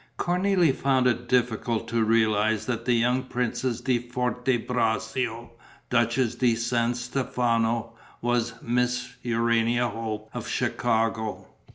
Cornélie 0.17 0.73
found 0.73 1.05
it 1.05 1.29
difficult 1.29 1.87
to 1.89 2.03
realize 2.03 2.65
that 2.65 2.85
the 2.85 2.93
young 2.95 3.21
Princess 3.21 3.81
di 3.81 3.99
Forte 3.99 4.57
Braccio, 4.57 5.51
Duchess 5.91 6.33
di 6.33 6.55
San 6.55 6.95
Stefano, 6.95 7.93
was 8.19 8.53
Miss 8.63 9.13
Urania 9.23 9.89
Hope 9.89 10.27
of 10.33 10.47
Chicago. 10.47 11.45